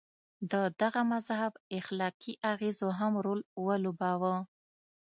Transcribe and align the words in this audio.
د 0.51 0.53
دغه 0.81 1.01
مذهب 1.13 1.51
اخلاقي 1.79 2.33
اغېزو 2.51 2.83
مهم 2.91 3.13
رول 3.25 3.39
ولوباوه. 3.65 4.35